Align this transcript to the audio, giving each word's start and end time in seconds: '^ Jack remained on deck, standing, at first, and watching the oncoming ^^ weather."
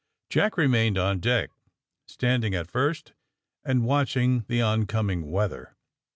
'^ 0.29 0.29
Jack 0.31 0.57
remained 0.57 0.97
on 0.97 1.19
deck, 1.19 1.51
standing, 2.07 2.55
at 2.55 2.71
first, 2.71 3.13
and 3.63 3.85
watching 3.85 4.45
the 4.47 4.59
oncoming 4.59 5.25
^^ 5.25 5.27
weather." 5.29 5.75